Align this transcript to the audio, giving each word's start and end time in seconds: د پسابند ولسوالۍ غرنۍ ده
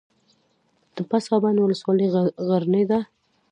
د 0.95 0.97
پسابند 1.09 1.57
ولسوالۍ 1.59 2.07
غرنۍ 2.47 2.83
ده 2.91 2.99